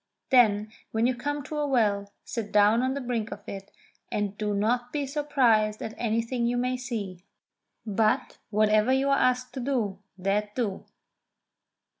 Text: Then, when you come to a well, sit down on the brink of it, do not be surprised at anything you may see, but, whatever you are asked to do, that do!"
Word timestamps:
Then, 0.31 0.71
when 0.89 1.05
you 1.05 1.13
come 1.13 1.43
to 1.43 1.57
a 1.59 1.67
well, 1.67 2.11
sit 2.25 2.51
down 2.51 2.81
on 2.81 2.95
the 2.95 3.01
brink 3.01 3.31
of 3.31 3.41
it, 3.47 3.69
do 4.35 4.55
not 4.55 4.91
be 4.91 5.05
surprised 5.05 5.79
at 5.79 5.93
anything 5.95 6.47
you 6.47 6.57
may 6.57 6.75
see, 6.75 7.23
but, 7.85 8.39
whatever 8.49 8.91
you 8.91 9.09
are 9.11 9.19
asked 9.19 9.53
to 9.53 9.59
do, 9.59 9.99
that 10.17 10.55
do!" 10.55 10.87